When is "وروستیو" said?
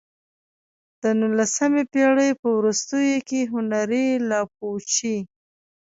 2.57-3.17